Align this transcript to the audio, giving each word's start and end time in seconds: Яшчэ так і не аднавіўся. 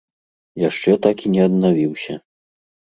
Яшчэ 0.69 0.91
так 1.05 1.17
і 1.27 1.33
не 1.37 1.41
аднавіўся. 1.49 2.13